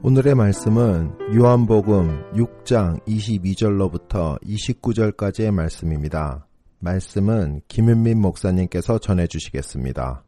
[0.00, 6.46] 오늘의 말씀은 요한복음 6장 22절로부터 29절까지의 말씀입니다.
[6.78, 10.22] 말씀은 김윤민 목사님께서 전해 주시겠습니다.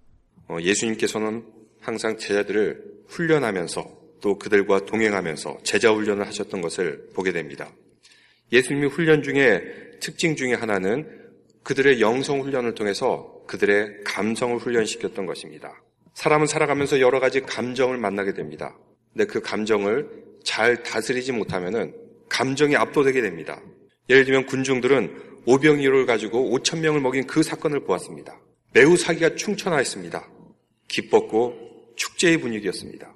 [0.49, 1.45] 어, 예수님께서는
[1.81, 3.85] 항상 제자들을 훈련하면서
[4.21, 7.71] 또 그들과 동행하면서 제자 훈련을 하셨던 것을 보게 됩니다.
[8.53, 9.63] 예수님이 훈련 중에
[10.01, 11.09] 특징 중에 하나는
[11.63, 15.81] 그들의 영성 훈련을 통해서 그들의 감성을 훈련시켰던 것입니다.
[16.15, 18.77] 사람은 살아가면서 여러 가지 감정을 만나게 됩니다.
[19.13, 20.09] 근데 그 감정을
[20.45, 21.95] 잘 다스리지 못하면은
[22.29, 23.61] 감정이 압도되게 됩니다.
[24.09, 28.41] 예를 들면 군중들은 오병이어를 가지고 5천 명을 먹인 그 사건을 보았습니다.
[28.73, 30.29] 매우 사기가 충천하였습니다.
[30.89, 33.15] 기뻤고 축제의 분위기였습니다.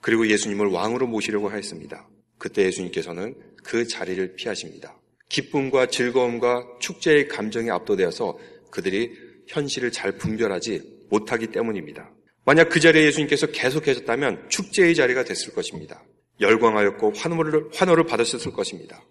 [0.00, 2.08] 그리고 예수님을 왕으로 모시려고 하였습니다.
[2.38, 3.34] 그때 예수님께서는
[3.64, 5.00] 그 자리를 피하십니다.
[5.28, 8.38] 기쁨과 즐거움과 축제의 감정이 압도되어서
[8.70, 9.12] 그들이
[9.48, 12.10] 현실을 잘 분별하지 못하기 때문입니다.
[12.46, 16.04] 만약 그 자리에 예수님께서 계속 계셨다면 축제의 자리가 됐을 것입니다.
[16.40, 19.04] 열광하였고 환호를, 환호를 받으셨을 것입니다.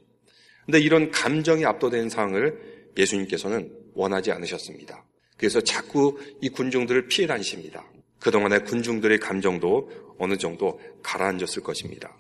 [0.65, 5.03] 근데 이런 감정이 압도된 상황을 예수님께서는 원하지 않으셨습니다.
[5.37, 7.85] 그래서 자꾸 이 군중들을 피해 다니십니다.
[8.19, 12.17] 그동안의 군중들의 감정도 어느 정도 가라앉았을 것입니다.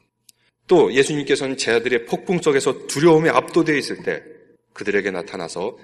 [0.67, 4.21] 또 예수님께서는 제자들의 폭풍 속에서 두려움에 압도되어 있을 때
[4.73, 5.77] 그들에게 나타나서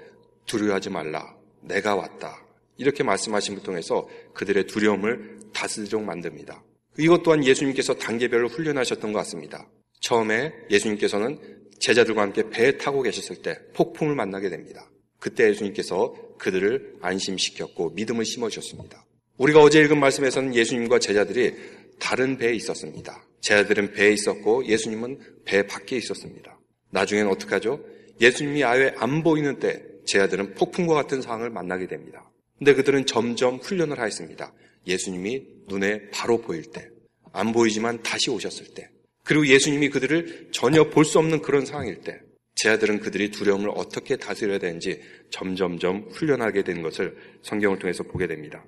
[0.44, 1.34] 두려워하지 말라.
[1.62, 2.41] 내가 왔다.
[2.76, 6.62] 이렇게 말씀하신 것 통해서 그들의 두려움을 다스리도록 만듭니다.
[6.98, 9.68] 이것 또한 예수님께서 단계별로 훈련하셨던 것 같습니다.
[10.00, 11.38] 처음에 예수님께서는
[11.80, 14.90] 제자들과 함께 배에 타고 계셨을 때 폭풍을 만나게 됩니다.
[15.18, 19.04] 그때 예수님께서 그들을 안심시켰고 믿음을 심어주셨습니다.
[19.38, 21.54] 우리가 어제 읽은 말씀에서는 예수님과 제자들이
[21.98, 23.24] 다른 배에 있었습니다.
[23.40, 26.58] 제자들은 배에 있었고 예수님은 배 밖에 있었습니다.
[26.90, 27.80] 나중엔 어떻게 하죠?
[28.20, 32.30] 예수님이 아예 안 보이는 때 제자들은 폭풍과 같은 상황을 만나게 됩니다.
[32.62, 34.54] 근데 그들은 점점 훈련을 하였습니다.
[34.86, 36.88] 예수님이 눈에 바로 보일 때,
[37.32, 38.88] 안 보이지만 다시 오셨을 때,
[39.24, 42.20] 그리고 예수님이 그들을 전혀 볼 수 없는 그런 상황일 때,
[42.54, 45.00] 제자들은 그들이 두려움을 어떻게 다스려야 되는지
[45.30, 48.64] 점점점 훈련하게 되는 것을 성경을 통해서 보게 됩니다.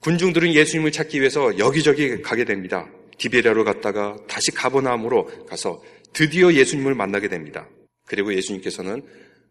[0.00, 2.90] 군중들은 예수님을 찾기 위해서 여기저기 가게 됩니다.
[3.18, 5.80] 디베리아로 갔다가 다시 가버나움으로 가서
[6.12, 7.68] 드디어 예수님을 만나게 됩니다.
[8.08, 9.04] 그리고 예수님께서는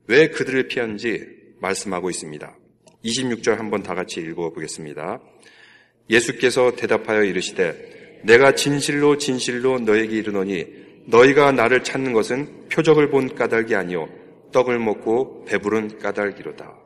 [0.07, 1.25] 왜 그들을 피하는지
[1.61, 2.57] 말씀하고 있습니다.
[3.03, 5.19] 26절 한번 다 같이 읽어 보겠습니다.
[6.09, 10.66] 예수께서 대답하여 이르시되 내가 진실로 진실로 너에게 이르노니
[11.07, 14.07] 너희가 나를 찾는 것은 표적을 본 까닭이 아니요
[14.51, 16.78] 떡을 먹고 배부른 까닭이로다.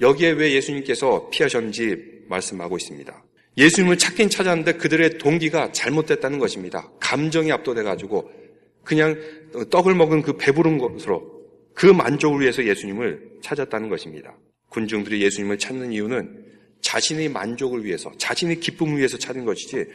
[0.00, 3.24] 여기에 왜 예수님께서 피하셨는지 말씀하고 있습니다.
[3.56, 6.90] 예수님을 찾긴 찾았는데 그들의 동기가 잘못됐다는 것입니다.
[7.00, 8.30] 감정이 압도돼 가지고
[8.82, 9.16] 그냥
[9.70, 11.42] 떡을 먹은 그 배부른 것으로
[11.74, 14.36] 그 만족을 위해서 예수님을 찾았다는 것입니다.
[14.72, 16.44] 군중들이 예수님을 찾는 이유는
[16.80, 19.86] 자신의 만족을 위해서, 자신의 기쁨을 위해서 찾은 것이지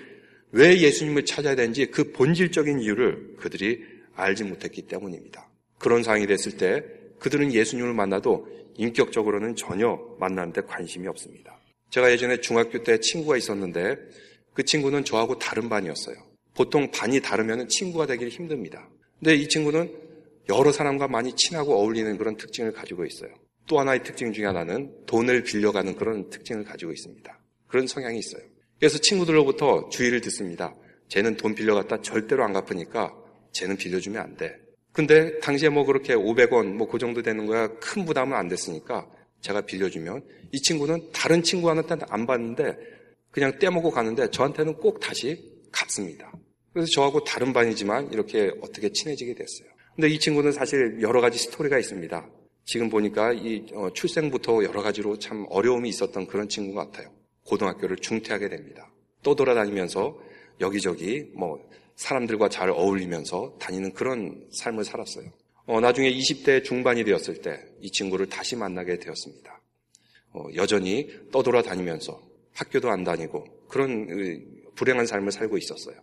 [0.51, 3.83] 왜 예수님을 찾아야 되는지 그 본질적인 이유를 그들이
[4.15, 5.49] 알지 못했기 때문입니다.
[5.77, 6.83] 그런 상황이 됐을 때
[7.19, 11.59] 그들은 예수님을 만나도 인격적으로는 전혀 만나는데 관심이 없습니다.
[11.89, 13.97] 제가 예전에 중학교 때 친구가 있었는데
[14.53, 16.15] 그 친구는 저하고 다른 반이었어요.
[16.53, 18.89] 보통 반이 다르면 친구가 되기 힘듭니다.
[19.19, 19.91] 근데 이 친구는
[20.49, 23.31] 여러 사람과 많이 친하고 어울리는 그런 특징을 가지고 있어요.
[23.67, 27.39] 또 하나의 특징 중에 하나는 돈을 빌려가는 그런 특징을 가지고 있습니다.
[27.67, 28.41] 그런 성향이 있어요.
[28.79, 30.73] 그래서 친구들로부터 주의를 듣습니다.
[31.09, 33.13] 쟤는 돈 빌려갔다 절대로 안 갚으니까
[33.51, 34.55] 쟤는 빌려주면 안 돼.
[34.93, 39.07] 근데 당시에 뭐 그렇게 500원 뭐 그 정도 되는 거야 큰 부담은 안 됐으니까
[39.41, 42.75] 제가 빌려주면 이 친구는 다른 친구한테 안 받는데
[43.31, 46.31] 그냥 떼먹고 가는데 저한테는 꼭 다시 갚습니다.
[46.73, 49.67] 그래서 저하고 다른 반이지만 이렇게 어떻게 친해지게 됐어요.
[49.95, 52.29] 근데 이 친구는 사실 여러 가지 스토리가 있습니다.
[52.67, 57.09] 지금 보니까 이 어, 출생부터 여러 가지로 참 어려움이 있었던 그런 친구 같아요.
[57.45, 58.91] 고등학교를 중퇴하게 됩니다.
[59.23, 60.19] 떠돌아다니면서
[60.59, 61.57] 여기저기 뭐
[61.95, 65.31] 사람들과 잘 어울리면서 다니는 그런 삶을 살았어요.
[65.65, 69.61] 어, 나중에 20대 중반이 되었을 때 이 친구를 다시 만나게 되었습니다.
[70.33, 72.21] 어, 여전히 떠돌아다니면서
[72.53, 74.07] 학교도 안 다니고 그런
[74.75, 75.95] 불행한 삶을 살고 있었어요.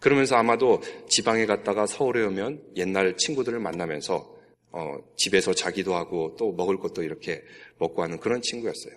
[0.00, 4.37] 그러면서 아마도 지방에 갔다가 서울에 오면 옛날 친구들을 만나면서
[4.78, 7.42] 어, 집에서 자기도 하고 또 먹을 것도 이렇게
[7.78, 8.94] 먹고 하는 그런 친구였어요.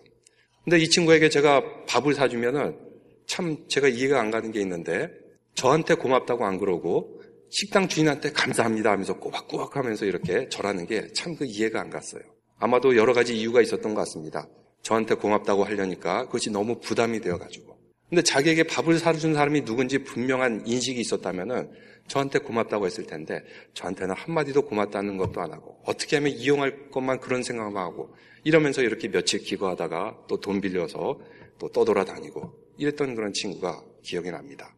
[0.63, 2.77] 근데 이 친구에게 제가 밥을 사주면은
[3.25, 5.09] 참 제가 이해가 안 가는 게 있는데
[5.55, 7.19] 저한테 고맙다고 안 그러고
[7.49, 12.21] 식당 주인한테 감사합니다 하면서 꼬박꼬박 하면서 이렇게 절하는 게 참 그 이해가 안 갔어요.
[12.59, 14.47] 아마도 여러 가지 이유가 있었던 것 같습니다.
[14.83, 17.75] 저한테 고맙다고 하려니까 그것이 너무 부담이 되어가지고.
[18.09, 21.71] 근데 자기에게 밥을 사준 사람이 누군지 분명한 인식이 있었다면은
[22.11, 23.41] 저한테 고맙다고 했을 텐데
[23.73, 28.13] 저한테는 한마디도 고맙다는 것도 안 하고 어떻게 하면 이용할 것만 그런 생각만 하고
[28.43, 31.21] 이러면서 이렇게 며칠 기거하다가 또 돈 빌려서
[31.57, 34.75] 또 떠돌아다니고 이랬던 그런 친구가 기억이 납니다.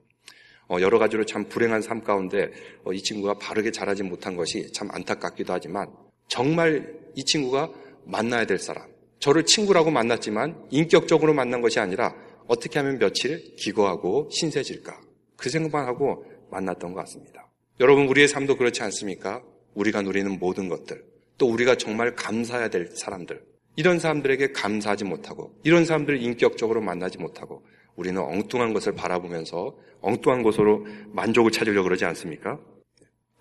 [0.67, 2.51] 어, 여러 가지로 참 불행한 삶 가운데
[2.83, 5.87] 어, 이 친구가 바르게 자라지 못한 것이 참 안타깝기도 하지만
[6.27, 7.71] 정말 이 친구가
[8.05, 8.87] 만나야 될 사람,
[9.17, 12.13] 저를 친구라고 만났지만 인격적으로 만난 것이 아니라
[12.47, 15.01] 어떻게 하면 며칠 기거하고 신세질까
[15.35, 17.49] 그 생각만 하고 만났던 것 같습니다.
[17.79, 19.41] 여러분 우리의 삶도 그렇지 않습니까?
[19.73, 21.03] 우리가 누리는 모든 것들,
[21.37, 23.41] 또 우리가 정말 감사해야 될 사람들,
[23.75, 27.63] 이런 사람들에게 감사하지 못하고 이런 사람들을 인격적으로 만나지 못하고
[27.95, 32.59] 우리는 엉뚱한 것을 바라보면서 엉뚱한 것으로 만족을 찾으려고 그러지 않습니까?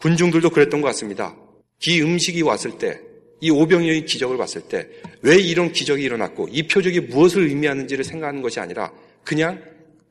[0.01, 1.37] 군중들도 그랬던 것 같습니다.
[1.87, 3.01] 이 음식이 왔을 때,
[3.41, 4.89] 이 오병이의 기적을 봤을 때,
[5.23, 8.93] 왜 이런 기적이 일어났고, 이 표적이 무엇을 의미하는지를 생각하는 것이 아니라,
[9.25, 9.63] 그냥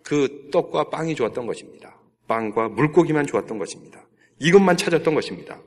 [0.03, 1.97] 그 떡과 빵이 좋았던 것입니다.
[2.27, 4.07] 빵과 물고기만 좋았던 것입니다.
[4.39, 5.61] 이것만 찾았던 것입니다.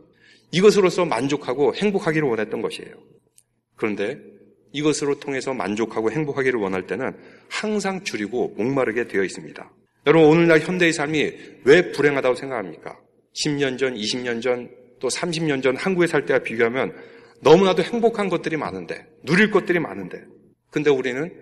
[0.50, 2.94] 이것으로서 만족하고 행복하기를 원했던 것이에요.
[3.76, 4.18] 그런데
[4.72, 7.12] 이것으로 통해서 만족하고 행복하기를 원할 때는
[7.48, 9.72] 항상 줄이고 목마르게 되어 있습니다.
[10.06, 11.32] 여러분, 오늘날 현대의 삶이
[11.64, 12.98] 왜 불행하다고 생각합니까?
[13.34, 14.68] 10년 전, 20년 전,
[15.00, 16.94] 또 30년 전 한국에 살 때와 비교하면
[17.40, 20.24] 너무나도 행복한 것들이 많은데, 누릴 것들이 많은데,
[20.70, 21.32] 근데 우리는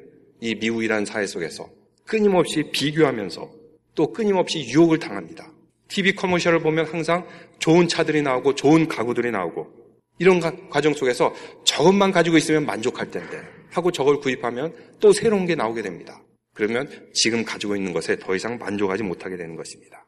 [0.41, 1.69] 이 미국이라는 사회 속에서
[2.07, 3.62] 끊임없이 비교하면서
[3.95, 5.51] 또 끊임없이 유혹을 당합니다.
[5.89, 7.27] TV 커머셜을 보면 항상
[7.59, 9.83] 좋은 차들이 나오고 좋은 가구들이 나오고
[10.19, 10.41] 이런
[10.71, 11.35] 과정 속에서
[11.65, 16.23] 저것만 가지고 있으면 만족할 텐데 하고 저걸 구입하면 또 새로운 게 나오게 됩니다.
[16.55, 20.07] 그러면 지금 가지고 있는 것에 더 이상 만족하지 못하게 되는 것입니다.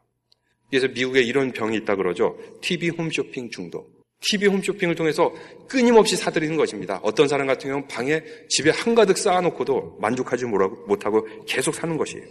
[0.69, 2.37] 그래서 미국에 이런 병이 있다 그러죠.
[2.61, 3.93] TV 홈쇼핑 중독.
[4.21, 5.33] TV 홈쇼핑을 통해서
[5.67, 6.99] 끊임없이 사들이는 것입니다.
[7.03, 12.25] 어떤 사람 같은 경우는 방에 집에 한가득 쌓아놓고도 만족하지 못하고 계속 사는 것이에요.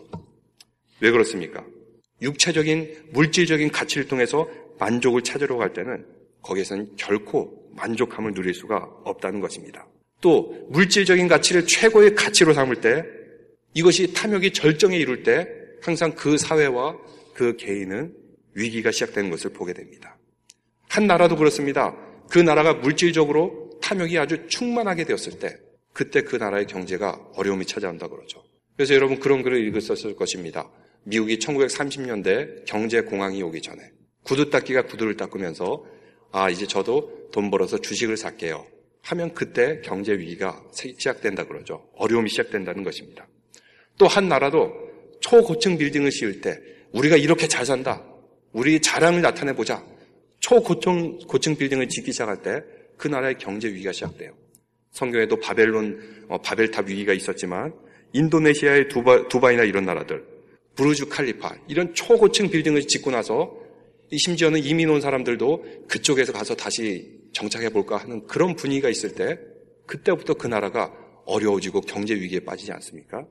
[1.04, 1.62] 왜 그렇습니까?
[2.22, 4.48] 육체적인 물질적인 가치를 통해서
[4.78, 6.06] 만족을 찾으러 갈 때는
[6.40, 9.86] 거기에서는 결코 만족함을 누릴 수가 없다는 것입니다.
[10.22, 13.04] 또 물질적인 가치를 최고의 가치로 삼을 때
[13.74, 15.46] 이것이 탐욕이 절정에 이룰 때
[15.82, 16.96] 항상 그 사회와
[17.34, 18.14] 그 개인은
[18.54, 20.16] 위기가 시작되는 것을 보게 됩니다.
[20.88, 21.94] 한 나라도 그렇습니다.
[22.30, 25.58] 그 나라가 물질적으로 탐욕이 아주 충만하게 되었을 때
[25.92, 28.42] 그때 그 나라의 경제가 어려움이 찾아온다 그러죠.
[28.76, 30.70] 그래서 여러분 그런 글을 읽었을 것입니다.
[31.04, 33.80] 미국이 1930년대 경제 공황이 오기 전에
[34.22, 35.84] 구두 닦기가 구두를 닦으면서
[36.32, 38.66] 아 이제 저도 돈 벌어서 주식을 살게요.
[39.02, 41.86] 하면 그때 경제 위기가 시작된다 그러죠.
[41.96, 43.28] 어려움이 시작된다는 것입니다.
[43.98, 44.72] 또 한 나라도
[45.20, 46.58] 초고층 빌딩을 씌울 때
[46.92, 48.02] 우리가 이렇게 잘 산다.
[48.52, 49.84] 우리 자랑을 나타내 보자.
[50.40, 52.62] 초고층 고층 빌딩을 짓기 시작할 때
[52.96, 54.32] 그 나라의 경제 위기가 시작돼요.
[54.92, 57.74] 성경에도 바벨론 어, 바벨탑 위기가 있었지만
[58.12, 60.24] 인도네시아의 두바, 두바이나 이런 나라들
[60.76, 63.56] 부르주 칼리파 이런 초고층 빌딩을 짓고 나서
[64.12, 69.38] 심지어는 이민 온 사람들도 그쪽에서 가서 다시 정착해 볼까 하는 그런 분위기가 있을 때
[69.86, 70.92] 그때부터 그 나라가
[71.26, 73.26] 어려워지고 경제 위기에 빠지지 않습니까?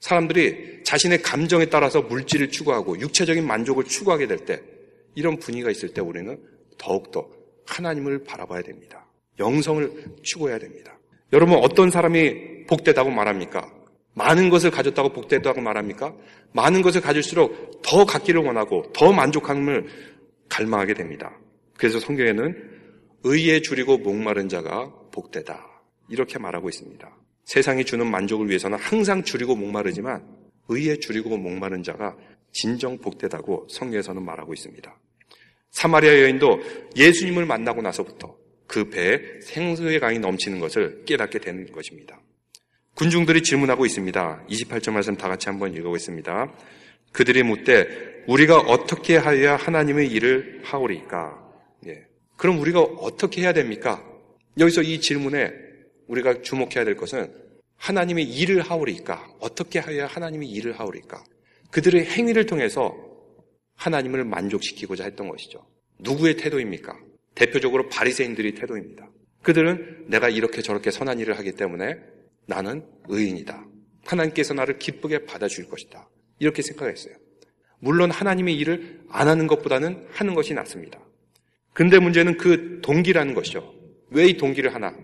[0.00, 4.60] 사람들이 자신의 감정에 따라서 물질을 추구하고 육체적인 만족을 추구하게 될 때
[5.14, 6.38] 이런 분위기가 있을 때 우리는
[6.78, 7.28] 더욱더
[7.66, 9.06] 하나님을 바라봐야 됩니다.
[9.38, 9.90] 영성을
[10.22, 10.98] 추구해야 됩니다.
[11.32, 13.72] 여러분 어떤 사람이 복되다고 말합니까?
[14.14, 16.14] 많은 것을 가졌다고 복되다고 말합니까?
[16.52, 19.86] 많은 것을 가질수록 더 갖기를 원하고 더 만족함을
[20.48, 21.38] 갈망하게 됩니다.
[21.76, 22.70] 그래서 성경에는
[23.24, 25.66] 의에 줄이고 목마른 자가 복되다.
[26.08, 27.16] 이렇게 말하고 있습니다.
[27.44, 30.24] 세상이 주는 만족을 위해서는 항상 줄이고 목마르지만
[30.68, 32.16] 의에 줄이고 목마른 자가
[32.52, 34.98] 진정 복되다고 성경에서는 말하고 있습니다.
[35.70, 36.60] 사마리아 여인도
[36.96, 42.20] 예수님을 만나고 나서부터 그 배에 생수의 강이 넘치는 것을 깨닫게 되는 것입니다.
[43.02, 44.44] 군중들이 질문하고 있습니다.
[44.48, 46.52] 28절 말씀 다 같이 한번 읽어보겠습니다.
[47.10, 51.36] 그들이 묻되 우리가 어떻게 하여야 하나님의 일을 하오리까?
[51.88, 52.06] 예.
[52.36, 54.00] 그럼 우리가 어떻게 해야 됩니까?
[54.56, 55.50] 여기서 이 질문에
[56.06, 57.34] 우리가 주목해야 될 것은
[57.76, 59.34] 하나님의 일을 하오리까?
[59.40, 61.24] 어떻게 하여야 하나님의 일을 하오리까?
[61.72, 62.94] 그들의 행위를 통해서
[63.74, 65.66] 하나님을 만족시키고자 했던 것이죠.
[65.98, 66.96] 누구의 태도입니까?
[67.34, 69.10] 대표적으로 바리새인들의 태도입니다.
[69.42, 71.96] 그들은 내가 이렇게 저렇게 선한 일을 하기 때문에
[72.46, 73.66] 나는 의인이다.
[74.04, 76.08] 하나님께서 나를 기쁘게 받아줄 것이다.
[76.38, 77.14] 이렇게 생각했어요.
[77.78, 81.00] 물론 하나님의 일을 안 하는 것보다는 하는 것이 낫습니다.
[81.72, 83.74] 근데 문제는 그 동기라는 것이죠.
[84.10, 84.94] 왜 이 동기를 하나?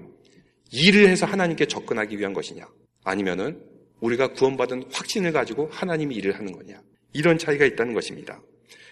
[0.71, 2.69] 일을 해서 하나님께 접근하기 위한 것이냐?
[3.05, 3.63] 아니면은
[4.01, 6.81] 우리가 구원받은 확신을 가지고 하나님이 일을 하는 거냐.
[7.15, 8.41] 이런 차이가 있다는 것입니다.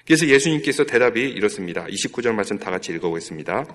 [0.07, 1.85] 그래서 예수님께서 대답이 이렇습니다.
[1.87, 3.67] 29절 말씀 다 같이 읽어보겠습니다.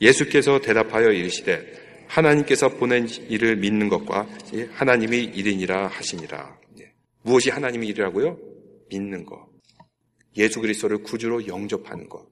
[0.00, 4.28] 예수께서 대답하여 이르시되 하나님께서 보낸 일을 믿는 것과
[4.72, 6.58] 하나님의 일이니라 하시니라.
[6.80, 6.92] 예.
[7.22, 8.38] 무엇이 하나님의 일이라고요?
[8.90, 9.48] 믿는 것.
[10.36, 12.26] 예수 그리스도를 구주로 영접하는 것.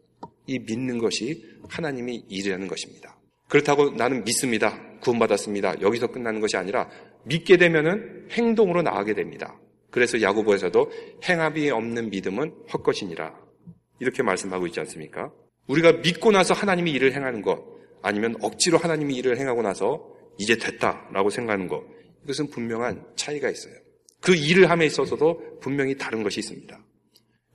[0.46, 3.16] 이 믿는 것이 하나님이 일이라는 것입니다.
[3.48, 4.78] 그렇다고 나는 믿습니다.
[5.00, 5.80] 구원받았습니다.
[5.80, 6.88] 여기서 끝나는 것이 아니라
[7.24, 9.58] 믿게 되면은 행동으로 나가게 됩니다.
[9.90, 10.90] 그래서 야고보에서도
[11.24, 13.34] 행함이 없는 믿음은 헛것이니라.
[13.98, 15.32] 이렇게 말씀하고 있지 않습니까?
[15.66, 21.30] 우리가 믿고 나서 하나님이 일을 행하는 것, 아니면 억지로 하나님이 일을 행하고 나서 이제 됐다라고
[21.30, 21.82] 생각하는 것,
[22.24, 23.74] 이것은 분명한 차이가 있어요.
[24.20, 26.78] 그 일을 함에 있어서도 분명히 다른 것이 있습니다.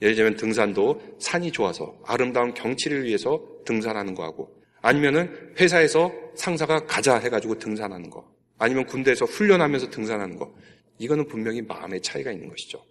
[0.02, 7.58] 예를 들면 등산도 산이 좋아서 아름다운 경치를 위해서 등산하는 거하고 아니면은 회사에서 상사가 가자 해가지고
[7.58, 10.54] 등산하는 거 아니면 군대에서 훈련하면서 등산하는 거
[10.98, 12.84] 이거는 분명히 마음의 차이가 있는 것이죠.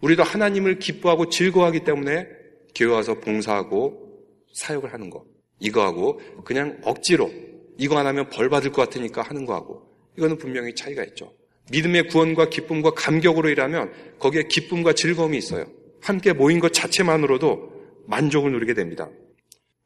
[0.00, 2.26] 우리도 하나님을 기뻐하고 즐거워하기 때문에
[2.74, 5.24] 교회 와서 봉사하고 사역을 하는 거
[5.60, 7.30] 이거하고 그냥 억지로
[7.78, 9.86] 이거 안 하면 벌 받을 것 같으니까 하는 거하고
[10.16, 11.32] 이거는 분명히 차이가 있죠.
[11.70, 15.66] 믿음의 구원과 기쁨과 감격으로 일하면 거기에 기쁨과 즐거움이 있어요.
[16.00, 19.08] 함께 모인 것 자체만으로도 만족을 누리게 됩니다.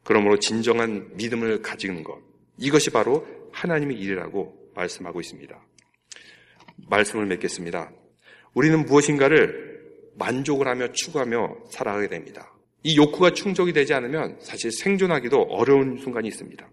[0.02, 2.18] 그러므로 진정한 믿음을 가지는 것
[2.58, 5.60] 이것이 바로 하나님의 일이라고 말씀하고 있습니다.
[6.88, 7.92] 말씀을 맺겠습니다.
[8.54, 9.74] 우리는 무엇인가를
[10.16, 12.53] 만족을 하며 추구하며 살아가게 됩니다.
[12.84, 16.70] 이 욕구가 충족이 되지 않으면 사실 생존하기도 어려운 순간이 있습니다.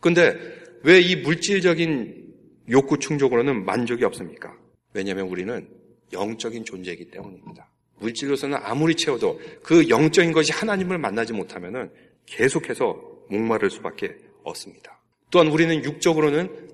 [0.00, 0.36] 그런데
[0.84, 2.22] 왜 이 물질적인
[2.70, 4.56] 욕구 충족으로는 만족이 없습니까?
[4.94, 5.68] 왜냐하면 우리는
[6.12, 7.68] 영적인 존재이기 때문입니다.
[7.98, 11.90] 물질로서는 아무리 채워도 그 영적인 것이 하나님을 만나지 못하면
[12.26, 15.00] 계속해서 목마를 수밖에 없습니다.
[15.30, 16.68] 또한 우리는 육적으로는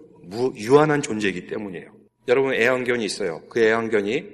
[0.57, 1.93] 유한한 존재이기 때문이에요.
[2.29, 3.43] 여러분 애완견이 있어요.
[3.49, 4.25] 그 애완견이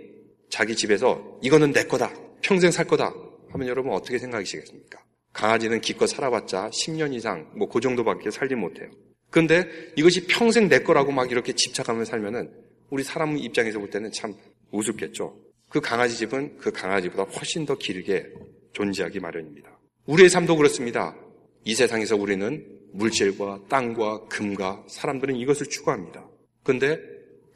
[0.48, 2.12] 자기 집에서 이거는 내 거다.
[2.42, 3.12] 평생 살 거다.
[3.54, 5.02] 하면 여러분 어떻게 생각하시겠습니까?
[5.32, 8.90] 강아지는 기껏 살아봤자 10년 이상 뭐 그 정도밖에 살지 못해요.
[9.30, 12.52] 그런데 이것이 평생 내 거라고 막 이렇게 집착하며 살면은
[12.90, 14.34] 우리 사람 입장에서 볼 때는 참
[14.70, 15.36] 우습겠죠.
[15.68, 18.26] 그 강아지 집은 그 강아지보다 훨씬 더 길게
[18.72, 19.76] 존재하기 마련입니다.
[20.06, 21.16] 우리의 삶도 그렇습니다.
[21.64, 26.28] 이 세상에서 우리는 물질과 땅과 금과 사람들은 이것을 추구합니다.
[26.62, 27.00] 그런데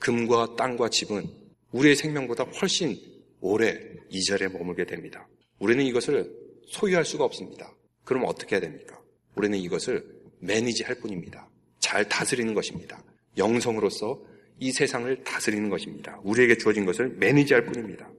[0.01, 1.25] 금과 땅과 집은
[1.73, 2.97] 우리의 생명보다 훨씬
[3.41, 3.79] 오래
[4.09, 5.29] 이 자리에 머물게 됩니다.
[5.59, 6.31] 우리는 이것을
[6.67, 7.73] 소유할 수가 없습니다.
[8.05, 9.01] 그럼 어떻게 해야 됩니까?
[9.35, 10.05] 우리는 이것을
[10.41, 11.49] 매니지 할 뿐입니다.
[11.79, 13.03] 잘 다스리는 것입니다.
[13.37, 14.21] 영성으로서
[14.61, 16.19] 이 세상을 다스리는 것입니다.
[16.25, 18.11] 우리에게 주어진 것을 매니지 할 뿐입니다.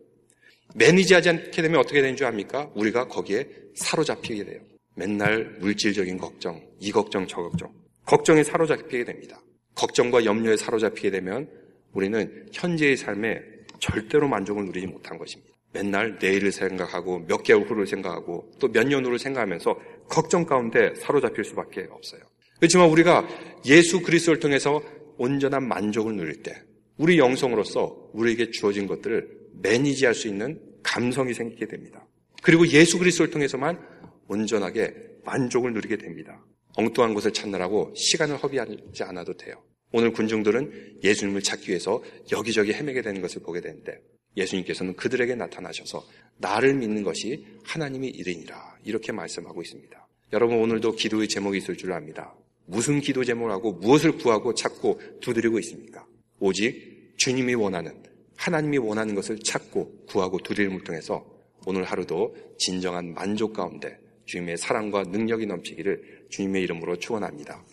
[0.76, 2.72] 매니지 하지 않게 되면 어떻게 되는 줄 압니까?
[2.76, 4.62] 우리가 거기에 사로잡히게 돼요.
[4.96, 7.72] 맨날 물질적인 걱정, 이 걱정, 저 걱정.
[8.06, 9.42] 걱정에 사로잡히게 됩니다.
[9.76, 11.50] 걱정과 염려에 사로잡히게 되면
[11.94, 13.42] 우리는 현재의 삶에
[13.80, 15.54] 절대로 만족을 누리지 못한 것입니다.
[15.72, 19.78] 맨날 내일을 생각하고 몇 개월 후를 생각하고 또 몇 년 후를 생각하면서
[20.10, 22.22] 걱정 가운데 사로잡힐 수밖에 없어요.
[22.60, 23.28] 그렇지만 우리가
[23.66, 24.82] 예수 그리스도를 통해서
[25.18, 26.56] 온전한 만족을 누릴 때
[26.98, 29.30] 우리 영성으로서 우리에게 주어진 것들을
[29.62, 32.06] 매니지할 수 있는 감성이 생기게 됩니다.
[32.42, 33.80] 그리고 예수 그리스도를 통해서만
[34.28, 34.94] 온전하게
[35.26, 36.44] 만족을 누리게 됩니다.
[36.78, 39.56] 엉뚱한 곳을 찾느라고 시간을 허비하지 않아도 돼요.
[39.92, 44.00] 오늘 군중들은 예수님을 찾기 위해서 여기저기 헤매게 되는 것을 보게 되는데
[44.38, 46.06] 예수님께서는 그들에게 나타나셔서
[46.38, 50.08] 나를 믿는 것이 하나님의 일이니라 이렇게 말씀하고 있습니다.
[50.34, 52.36] 여러분 오늘도 기도의 제목이 있을 줄 압니다.
[52.66, 56.06] 무슨 기도 제목을 하고 무엇을 구하고 찾고 두드리고 있습니까?
[56.40, 58.04] 오직 주님이 원하는
[58.38, 61.26] 하나님이 원하는 것을 찾고 구하고 두드림을 통해서
[61.66, 67.64] 오늘 하루도 진정한 만족 가운데 주님의 사랑과 능력이 넘치기를 주님의 이름으로 축원합니다.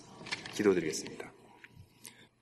[0.54, 1.32] 기도드리겠습니다.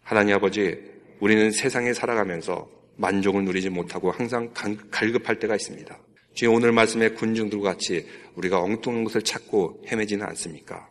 [0.02, 0.78] 하나님 아버지,
[1.21, 4.53] 우리는 세상에 살아가면서 만족을 누리지 못하고 항상
[4.91, 5.99] 갈급할 때가 있습니다.
[6.35, 10.89] 주님 오늘 말씀에 군중들과 같이 우리가 엉뚱한 것을 찾고 헤매지는 않습니까?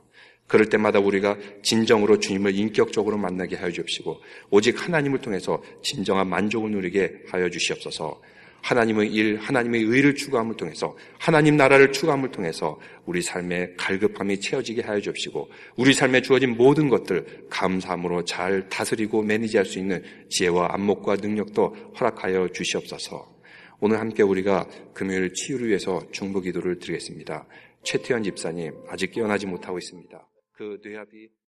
[0.47, 7.23] 그럴 때마다 우리가 진정으로 주님을 인격적으로 만나게 하여 주옵시고 오직 하나님을 통해서 진정한 만족을 누리게
[7.29, 8.21] 하여 주시옵소서.
[8.63, 14.99] 하나님의 일, 하나님의 의를 추구함을 통해서 하나님 나라를 추구함을 통해서 우리 삶의 갈급함이 채워지게 하여
[15.01, 21.93] 주옵시고 우리 삶에 주어진 모든 것들 감사함으로 잘 다스리고 매니지할 수 있는 지혜와 안목과 능력도
[21.99, 23.33] 허락하여 주시옵소서.
[23.81, 27.45] 오늘 함께 우리가 금요일 치유를 위해서 중보 기도를 드리겠습니다.
[27.83, 30.25] 최태현 집사님 아직 깨어나지 못하고 있습니다.
[30.53, 31.27] 그 뇌압이